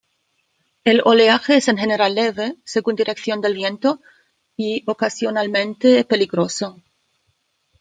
El 0.83 1.03
oleaje 1.05 1.57
es 1.57 1.67
en 1.67 1.77
general 1.77 2.15
leve, 2.15 2.55
según 2.65 2.95
dirección 2.95 3.39
del 3.39 3.53
viento, 3.53 4.01
y 4.57 4.83
ocasionalmente 4.89 6.05
peligroso. 6.05 6.81